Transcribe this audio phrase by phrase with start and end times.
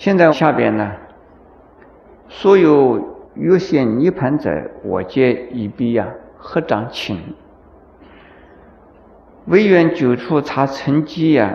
[0.00, 0.92] 现在下边呢，
[2.26, 7.20] 所有欲显涅盘者，我皆以彼呀，合掌请。
[9.44, 11.54] 唯愿久处查成机呀，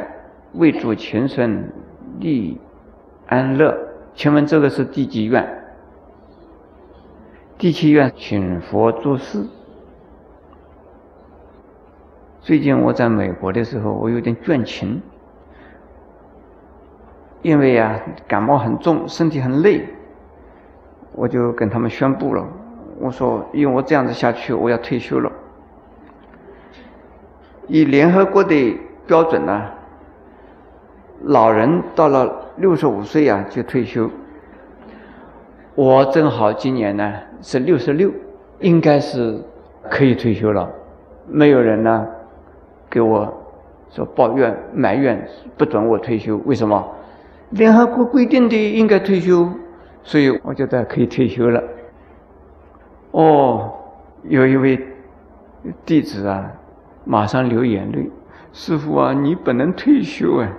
[0.53, 1.71] 为主前生
[2.19, 2.59] 利
[3.25, 3.75] 安乐。
[4.13, 5.63] 请问这个是第几愿？
[7.57, 9.43] 第七愿，请佛做事。
[12.41, 15.01] 最近我在美国的时候，我有点倦勤，
[17.45, 19.87] 因为呀感冒很重，身体很累，
[21.11, 22.43] 我就跟他们宣布了，
[22.99, 25.31] 我说因为我这样子下去，我要退休了。
[27.67, 29.61] 以联合国的标准呢，
[31.21, 34.09] 老人到了六十五岁呀就退休。
[35.75, 38.11] 我正好今年呢是六十六，
[38.59, 39.39] 应该是
[39.91, 40.67] 可以退休了。
[41.27, 42.07] 没有人呢
[42.89, 43.31] 给我
[43.91, 46.83] 说抱怨埋怨不准我退休，为什么？
[47.55, 49.49] 联合国规定的应该退休，
[50.03, 51.63] 所以我觉得可以退休了。
[53.11, 53.73] 哦，
[54.23, 54.79] 有一位
[55.85, 56.51] 弟子啊。
[57.07, 58.09] 马上流眼泪，
[58.51, 60.51] 师傅啊，你不能退休啊！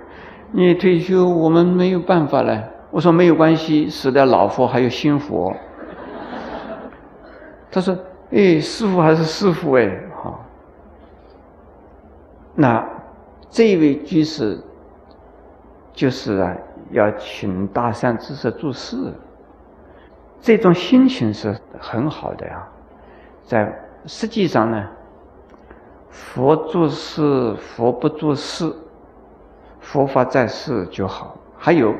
[0.53, 2.63] 你退休，我们没有办法了。
[2.89, 5.53] 我说没有关系，死的老佛还有新佛。
[7.69, 7.97] 他说
[8.31, 10.45] ：“哎，师傅还是师傅哎，好。”
[12.55, 12.87] 那
[13.49, 14.57] 这位居士，
[15.91, 16.55] 就是啊，
[16.91, 19.13] 要请大善知识做事，
[20.41, 22.67] 这种心情是很好的呀。
[23.43, 23.73] 在
[24.05, 24.87] 实际上呢。
[26.09, 28.73] 佛做事，佛不做事，
[29.79, 31.37] 佛法在世就好。
[31.55, 31.93] 还有，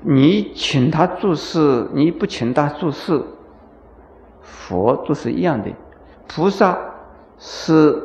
[0.00, 3.22] 你请他做事，你不请他做事，
[4.40, 5.70] 佛都是一样的。
[6.26, 6.76] 菩萨
[7.38, 8.02] 是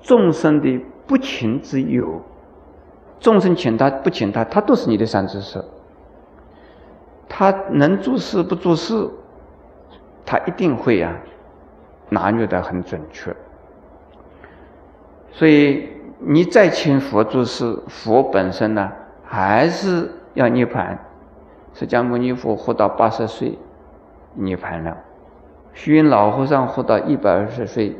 [0.00, 2.22] 众生的不请之友，
[3.18, 5.62] 众生请他不请他，他都是你的善知识。
[7.28, 9.08] 他能做事不做事，
[10.24, 11.16] 他一定会呀，
[12.08, 13.34] 拿捏的很准确。
[15.32, 15.88] 所以
[16.18, 18.92] 你再请佛做事，佛本身呢
[19.24, 20.96] 还是要涅槃。
[21.74, 23.58] 释迦牟尼佛活到八十岁，
[24.34, 24.96] 涅槃了；
[25.74, 27.98] 虚云老和尚活到一百二十岁，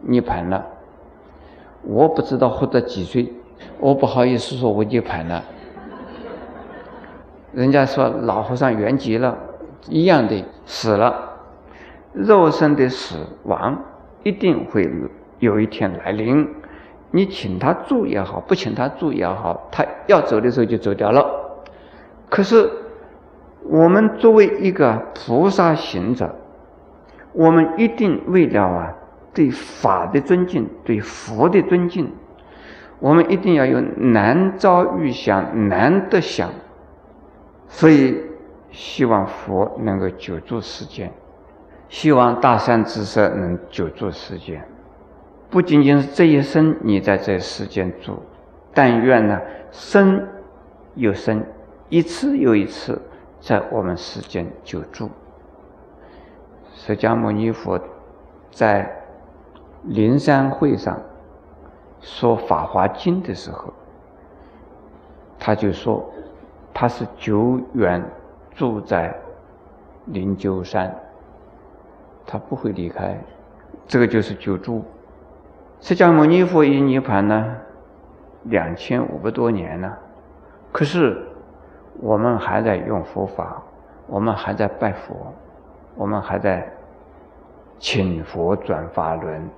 [0.00, 0.66] 涅槃了。
[1.82, 3.32] 我不知道活到几岁，
[3.78, 5.42] 我不好意思说我涅槃了。
[7.52, 9.36] 人家说老和尚圆寂了，
[9.88, 11.14] 一样的死了，
[12.12, 13.82] 肉身的死亡
[14.22, 14.90] 一定会。
[15.38, 16.48] 有一天来临，
[17.10, 21.26] 你请他住也好，不请他住也好，他要走的时候就走掉了。
[22.30, 22.70] 可是，
[23.62, 26.34] 我们作为一个菩萨行者，
[27.34, 28.94] 我们一定为了啊
[29.34, 32.10] 对法的尊敬，对佛的尊敬，
[32.98, 36.50] 我们一定要有难遭遇想，难得想。
[37.68, 38.22] 所以，
[38.70, 41.12] 希望佛能够久住世间，
[41.88, 44.66] 希望大善知识能久住世间。
[45.50, 48.22] 不仅仅是这一生你在这世间住，
[48.72, 49.40] 但愿呢
[49.70, 50.26] 生
[50.94, 51.44] 又生，
[51.88, 53.00] 一次又一次
[53.40, 55.10] 在我们世间久住。
[56.72, 57.80] 释迦牟尼佛
[58.50, 59.02] 在
[59.84, 61.00] 灵山会上
[62.00, 63.72] 说《法华经》的时候，
[65.38, 66.08] 他就说
[66.72, 68.02] 他是久远
[68.54, 69.14] 住在
[70.06, 70.94] 灵鹫山，
[72.26, 73.18] 他不会离开，
[73.86, 74.84] 这个就是久住。
[75.80, 77.56] 释迦牟尼佛已涅盘呢，
[78.44, 79.98] 两千五百多年了，
[80.72, 81.26] 可是
[82.00, 83.62] 我们还在用佛法，
[84.06, 85.14] 我们还在拜佛，
[85.94, 86.66] 我们还在
[87.78, 89.48] 请佛转法轮。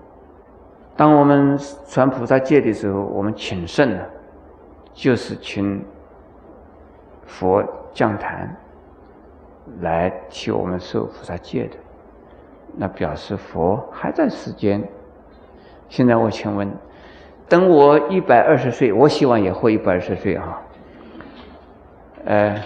[0.99, 4.05] 当我们传菩萨戒的时候，我们请圣呢，
[4.93, 5.81] 就是请
[7.25, 7.63] 佛
[7.95, 8.53] 降坛
[9.81, 11.77] 来替我们受菩萨戒的，
[12.77, 14.83] 那表示佛还在世间。
[15.89, 16.69] 现在我请问，
[17.49, 20.61] 等我一百二十岁，我希望也活一百二十岁啊。
[22.25, 22.61] 呃，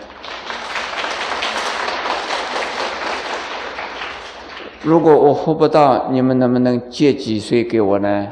[4.85, 8.29] 如果我活不到，你们能不能借几岁给我呢？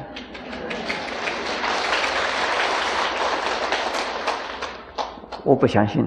[5.45, 6.05] 我不相信，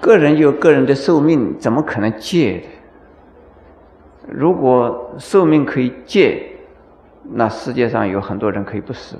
[0.00, 2.62] 个人有个人的寿命，怎么可能借？
[4.28, 6.50] 如果寿命可以借？
[7.32, 9.16] 那世界上有很多人可以不死，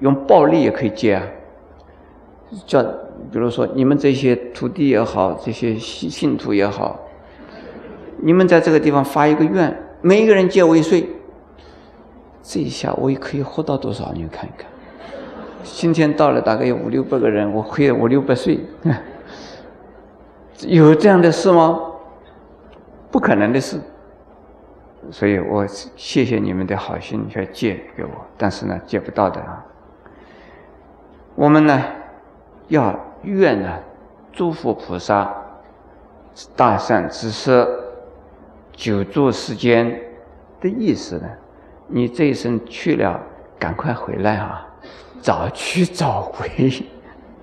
[0.00, 1.22] 用暴力也可以借啊。
[2.66, 7.00] 叫比如说，你们这些徒弟也好，这些信信徒也好，
[8.22, 11.08] 你们在这个地方发一个愿，每一个人借我一岁，
[12.42, 14.12] 这一下我也可以活到多少？
[14.14, 14.70] 你们看一看。
[15.64, 18.60] 今天到了大概有五六百个人，我亏了五六百岁，
[20.66, 21.80] 有这样的事吗？
[23.10, 23.80] 不可能的事。
[25.10, 29.64] 所以我谢谢你们的好心去借给我，但是呢，借不到的啊。
[31.34, 31.82] 我们呢，
[32.68, 33.80] 要愿呢，
[34.32, 35.32] 诸佛菩萨
[36.54, 37.66] 大善知识，
[38.72, 40.00] 久住世间
[40.60, 41.28] 的意思呢，
[41.88, 43.20] 你这一生去了，
[43.58, 44.66] 赶快回来啊，
[45.20, 46.48] 早去早回，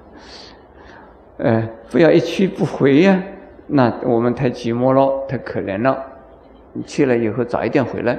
[1.37, 3.21] 呃，不要一去不回呀，
[3.67, 5.97] 那我们太寂寞了，太可怜了。
[6.73, 8.17] 你去了以后早一点回来，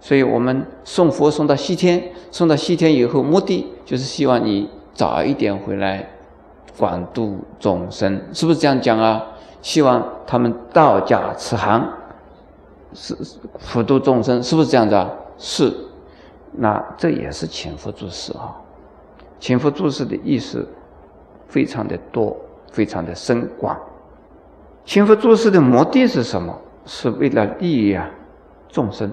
[0.00, 6.08] 所以我们送佛送到西天，送到西天以后，目的就是希望你早一点回来，
[6.78, 9.26] 广度众生，是不是这样讲啊？
[9.62, 11.88] 希望他们道家慈航，
[12.94, 13.14] 是
[13.72, 15.10] 普度众生，是不是这样子啊？
[15.36, 15.74] 是，
[16.52, 18.56] 那这也是请佛注释啊，
[19.38, 20.66] 请佛注释的意思
[21.48, 22.36] 非常的多，
[22.70, 23.76] 非常的深广。
[24.84, 26.56] 请佛注释的目的是什么？
[26.86, 28.08] 是为了利益啊
[28.68, 29.10] 众生，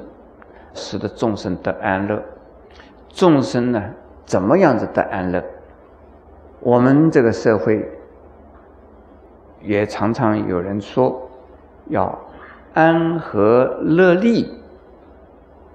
[0.74, 2.22] 使得众生得安乐。
[3.10, 3.82] 众生呢，
[4.26, 5.44] 怎么样子得安乐？
[6.60, 7.90] 我们这个社会
[9.64, 11.30] 也常常有人说
[11.88, 12.20] 要
[12.74, 14.54] 安和乐利，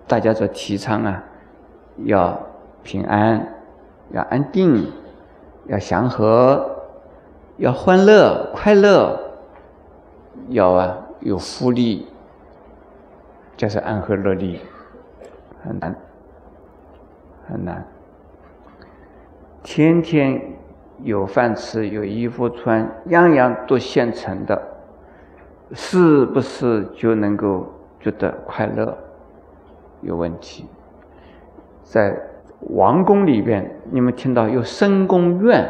[0.06, 1.24] 大家在提倡啊，
[2.04, 2.40] 要
[2.82, 3.46] 平安，
[4.10, 4.90] 要安定，
[5.66, 6.84] 要祥和，
[7.56, 9.18] 要欢乐快乐，
[10.48, 10.98] 要啊。
[11.20, 12.06] 有福利，
[13.56, 14.60] 就是安和乐利，
[15.64, 15.96] 很难，
[17.48, 17.84] 很难。
[19.64, 20.40] 天天
[21.02, 24.62] 有饭吃，有衣服穿，样样都现成的，
[25.72, 27.66] 是不是就能够
[28.00, 28.96] 觉得快乐？
[30.02, 30.66] 有问题。
[31.82, 32.16] 在
[32.60, 35.68] 王宫里边，你们听到有深宫怨，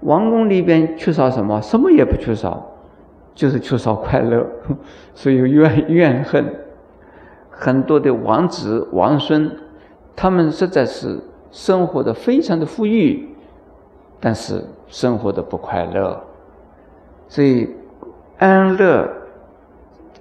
[0.00, 1.60] 王宫里边缺少什么？
[1.60, 2.68] 什么也不缺少。
[3.34, 4.46] 就是缺少快乐，
[5.14, 6.54] 所以怨怨恨。
[7.48, 9.50] 很多的王子王孙，
[10.14, 11.18] 他们实在是
[11.50, 13.26] 生活的非常的富裕，
[14.20, 16.22] 但是生活的不快乐。
[17.26, 17.74] 所以
[18.36, 19.08] 安乐，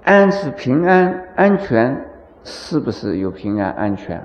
[0.03, 1.95] 安是平安安全，
[2.43, 4.21] 是不是有平安安全？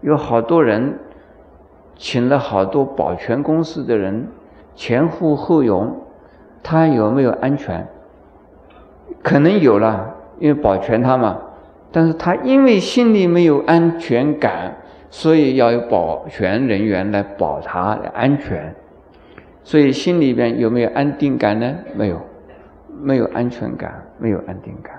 [0.00, 0.98] 有好多人
[1.96, 4.26] 请了好多保全公司的人
[4.74, 5.94] 前呼后拥，
[6.62, 7.86] 他有没有安全？
[9.22, 11.38] 可能有了，因为保全他嘛，
[11.90, 14.72] 但是他因为心里没有安全感，
[15.10, 18.74] 所以要有保全人员来保他的安全，
[19.62, 21.74] 所以心里边有没有安定感呢？
[21.94, 22.20] 没有，
[23.00, 24.97] 没有安全感，没有安定感。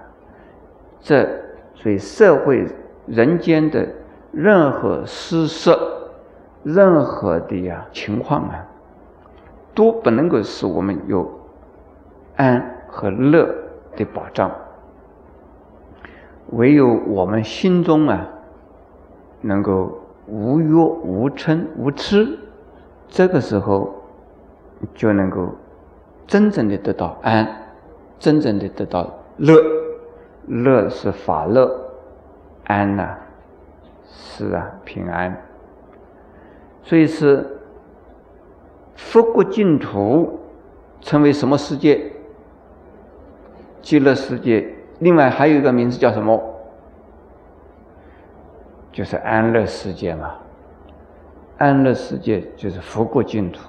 [1.02, 1.28] 这
[1.74, 2.68] 所以社会
[3.08, 3.88] 人间的
[4.32, 5.80] 任何施设，
[6.64, 8.68] 任何的呀情况啊，
[9.74, 11.30] 都不能够使我们有
[12.36, 13.48] 安和乐。
[13.96, 14.50] 的保障，
[16.52, 18.30] 唯有我们心中啊，
[19.42, 22.38] 能够无欲无嗔无痴，
[23.10, 23.94] 这个时候
[24.94, 25.50] 就能够
[26.28, 27.46] 真正的得到安，
[28.20, 29.79] 真正的得到乐。
[30.48, 31.92] 乐是法乐，
[32.66, 33.18] 安呢
[34.06, 35.42] 是啊平安。
[36.84, 37.60] 所以是
[38.96, 40.40] 佛国净土
[41.02, 42.12] 称为什么世界？
[43.82, 46.42] 极乐世界，另外还有一个名字叫什么？
[48.92, 50.36] 就是安乐世界嘛。
[51.58, 53.62] 安乐世界就是佛国净土。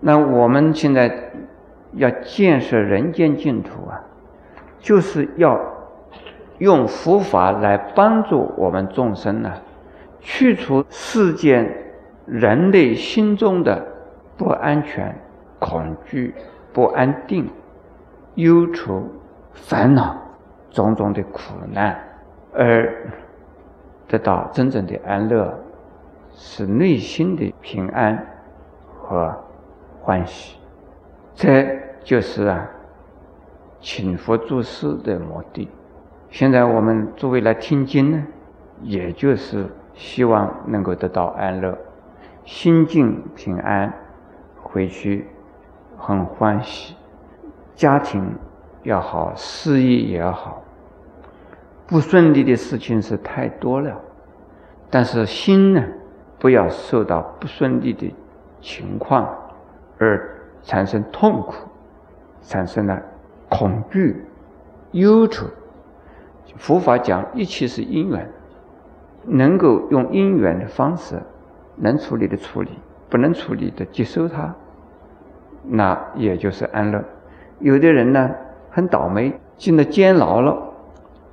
[0.00, 1.32] 那我们现在
[1.92, 4.00] 要建设人间净土啊，
[4.80, 5.60] 就是要
[6.58, 9.52] 用佛法来帮助我们众生呢，
[10.20, 11.72] 去除世间
[12.26, 13.86] 人类心中的
[14.36, 15.14] 不安全、
[15.58, 16.34] 恐惧、
[16.72, 17.48] 不安定、
[18.34, 19.02] 忧愁。
[19.60, 20.16] 烦恼
[20.70, 21.98] 种种的苦难，
[22.54, 23.10] 而
[24.06, 25.52] 得到真正的安乐，
[26.32, 28.24] 是内心的平安
[29.00, 29.34] 和
[30.00, 30.58] 欢喜。
[31.34, 31.66] 这
[32.04, 32.70] 就是啊，
[33.80, 35.68] 请佛做事的目的。
[36.30, 38.26] 现在我们作为来听经呢，
[38.82, 41.76] 也就是希望能够得到安乐，
[42.44, 43.92] 心境平安，
[44.62, 45.26] 回去
[45.96, 46.94] 很欢喜，
[47.74, 48.34] 家庭。
[48.84, 50.62] 要好，事业也要好。
[51.86, 54.00] 不顺利的事情是太多了，
[54.88, 55.84] 但是心呢，
[56.38, 58.14] 不要受到不顺利的
[58.60, 59.28] 情况
[59.98, 60.30] 而
[60.62, 61.54] 产生痛苦，
[62.40, 63.02] 产生了
[63.48, 64.24] 恐惧、
[64.92, 65.44] 忧愁。
[66.56, 68.30] 佛法讲一切是因缘，
[69.24, 71.20] 能够用因缘的方式
[71.76, 72.70] 能处理的处理，
[73.08, 74.54] 不能处理的接受它，
[75.64, 77.04] 那也就是安乐。
[77.60, 78.30] 有的人呢
[78.70, 80.56] 很倒霉，进了监牢了，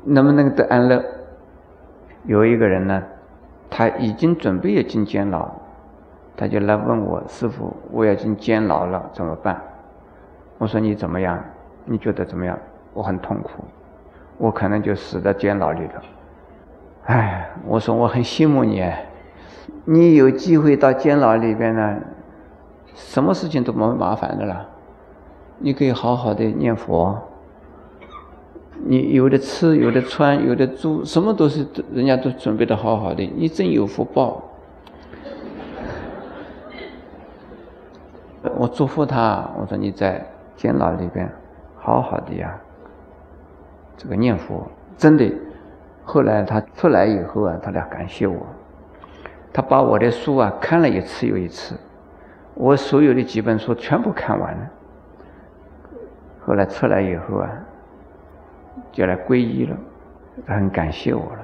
[0.03, 1.03] 能不能得安乐？
[2.25, 3.03] 有一个人呢，
[3.69, 5.49] 他已经准备要进监牢，
[6.35, 9.61] 他就来问我师傅：“我要进监牢了，怎么办？”
[10.57, 11.39] 我说：“你怎么样？
[11.85, 12.57] 你觉得怎么样？”
[12.93, 13.63] 我很痛苦，
[14.37, 16.01] 我可能就死在监牢里了。
[17.05, 18.83] 哎，我说我很羡慕你，
[19.85, 21.97] 你有机会到监牢里边呢，
[22.93, 24.67] 什么事情都没麻烦的了，
[25.59, 27.17] 你可以好好的念佛。
[28.87, 34.43] 你有的吃，有的穿，有的住，什么都是人家都准备的好好的，你真有福报。
[38.57, 40.23] 我祝福他，我说你在
[40.55, 41.31] 监牢里边
[41.77, 42.59] 好好的呀，
[43.97, 45.31] 这个念佛真的。
[46.03, 48.45] 后来他出来以后啊，他来感谢我，
[49.51, 51.75] 他把我的书啊看了一次又一次，
[52.53, 54.69] 我所有的几本书全部看完了。
[56.45, 57.49] 后来出来以后啊。
[58.91, 59.75] 就来皈依了，
[60.45, 61.39] 他很感谢我了。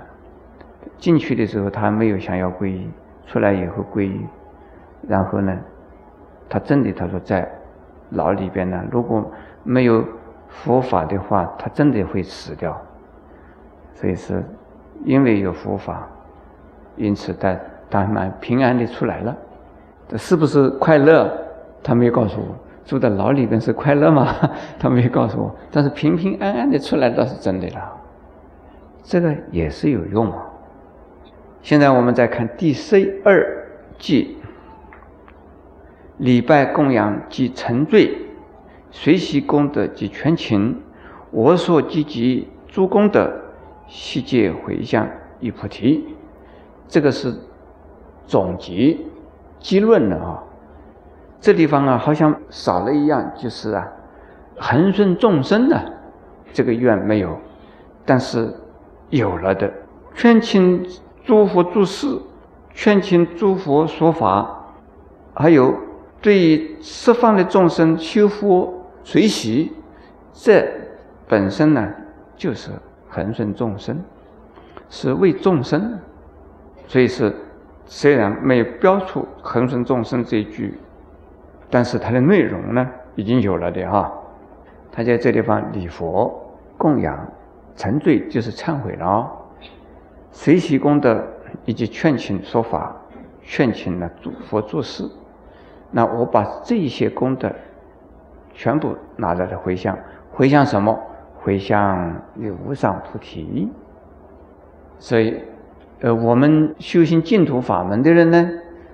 [0.98, 2.90] 进去的时候他没有想要皈依，
[3.26, 4.26] 出来以后皈依，
[5.06, 5.58] 然后呢，
[6.50, 7.50] 他真的他说在
[8.12, 9.30] 牢里边呢，如果
[9.64, 10.06] 没有
[10.52, 12.80] 佛法的话，他真的会死掉。
[13.96, 14.44] 所以是
[15.04, 16.08] 因为有佛法，
[16.96, 17.58] 因此他
[17.90, 19.36] 他蛮平安的出来了。
[20.08, 21.32] 这是不是快乐？
[21.82, 22.56] 他没有告诉我。
[22.84, 24.36] 住在牢里边是快乐吗？
[24.78, 27.98] 他没有告诉我，但是平平安安的出来倒是真的了。
[29.04, 30.46] 这个也是有用啊。
[31.62, 33.68] 现在我们再看第十二
[34.00, 34.38] 季，
[36.18, 38.18] 礼拜供养及沉醉，
[38.92, 40.80] 随喜功德及全勤，
[41.32, 43.32] 我所积极诸功德，
[43.88, 45.08] 悉皆回向
[45.40, 46.16] 于菩提。
[46.88, 47.34] 这个是
[48.26, 48.98] 总结
[49.60, 50.44] 结论了啊。
[51.40, 53.88] 这地方啊，好像少了一样，就是啊，
[54.58, 55.94] 恒顺众生的
[56.54, 57.40] 这个愿没有，
[58.06, 58.54] 但是
[59.10, 59.72] 有了的，
[60.14, 60.86] 劝请
[61.24, 62.20] 诸佛诸事，
[62.74, 64.74] 劝请诸佛说法，
[65.34, 65.74] 还有
[66.22, 69.72] 对十方的众生修福随喜，
[70.34, 70.66] 这
[71.28, 71.92] 本身呢
[72.36, 72.72] 就是
[73.10, 74.00] 恒顺众生，
[74.90, 76.00] 是为众生，
[76.88, 77.34] 所以是
[77.86, 80.78] 虽然没有标出恒顺众生这一句。
[81.74, 84.12] 但是它的内容呢，已经有了的哈。
[84.92, 87.26] 他在这地方礼佛、供养、
[87.78, 89.32] 沉醉，就是忏悔了哦。
[90.32, 91.26] 随喜功德
[91.64, 92.94] 以及劝请说法、
[93.42, 95.10] 劝请呢诸佛做事。
[95.92, 97.50] 那我把这一些功德
[98.54, 99.98] 全部拿来了回向，
[100.32, 101.00] 回向什么？
[101.36, 103.70] 回向于无上菩提。
[105.00, 105.42] 所以，
[106.02, 108.50] 呃，我们修行净土法门的人呢，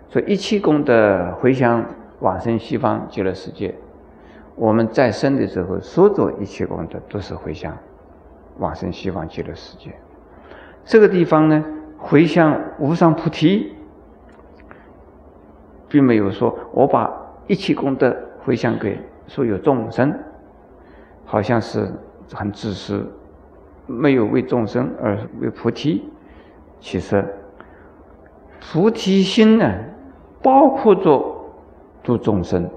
[0.09, 1.85] 说一切功德回向。
[2.19, 3.75] 往生西方极乐世界，
[4.55, 7.77] 我们在生的时候所做一切功德都是回向
[8.57, 9.91] 往生西方极乐世界。
[10.83, 11.63] 这个地方呢，
[11.95, 13.75] 回向无上菩提，
[15.87, 17.07] 并没有说我把
[17.45, 20.17] 一切功德回向给所有众生，
[21.25, 21.91] 好像是
[22.33, 23.05] 很自私，
[23.85, 26.09] 没有为众生而为菩提。
[26.79, 27.23] 其实
[28.59, 29.71] 菩提心呢，
[30.41, 31.35] 包括着。
[32.03, 32.69] 度众生，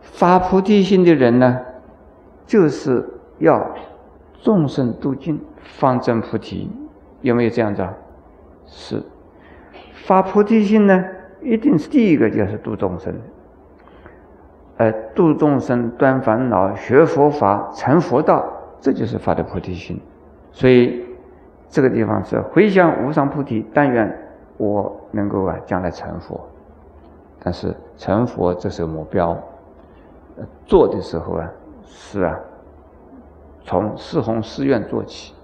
[0.00, 1.60] 发菩提心的人呢，
[2.44, 3.08] 就是
[3.38, 3.72] 要
[4.42, 6.68] 众生度尽，方证菩提。
[7.20, 7.94] 有没有这样子啊？
[8.66, 9.00] 是。
[9.92, 11.04] 发菩提心呢，
[11.40, 13.14] 一定是第一个就是度众生。
[14.78, 18.44] 呃，度众生断烦恼，学佛法，成佛道，
[18.80, 20.00] 这就是发的菩提心。
[20.52, 21.04] 所以
[21.68, 24.16] 这个地方是回向无上菩提，但愿
[24.56, 26.40] 我能够啊，将来成佛。
[27.42, 29.36] 但是成佛这是目标，
[30.64, 31.50] 做的时候啊，
[31.84, 32.38] 是啊，
[33.62, 35.34] 从四弘誓愿做起。